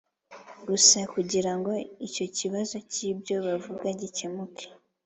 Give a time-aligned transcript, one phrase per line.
[0.67, 1.71] gusa kugira ngo
[2.07, 4.65] icyo kibazo cy ibyo bavuga gikemuke